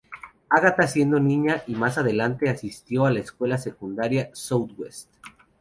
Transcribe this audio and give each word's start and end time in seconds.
Agatha 0.49 0.87
siendo 0.87 1.19
niña 1.19 1.61
y 1.67 1.75
más 1.75 1.99
adelante 1.99 2.49
asistió 2.49 3.05
a 3.05 3.11
la 3.11 3.19
escuela 3.19 3.59
secundaria 3.59 4.31
Southwest. 4.33 5.11